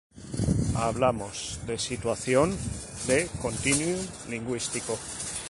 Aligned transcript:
Hablamos 0.75 1.59
de 1.67 1.77
situación 1.77 2.49
de 3.07 3.19
continuum 3.43 3.99
lingüístico. 4.33 4.93